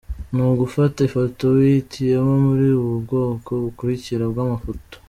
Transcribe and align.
Ni 0.33 0.41
ugufata 0.51 0.97
ifoto 1.07 1.43
wihitiyemo 1.57 2.33
muri 2.45 2.65
ubu 2.79 2.93
bwoko 3.03 3.49
bukurikira 3.63 4.23
bw’amafoto:. 4.31 4.95